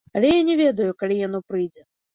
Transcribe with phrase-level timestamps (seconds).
[0.19, 1.89] Але я не ведаю, калі яно прыйдзе.